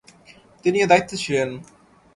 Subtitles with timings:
[0.65, 1.49] তিনি এ দায়িত্বে ছিলেন।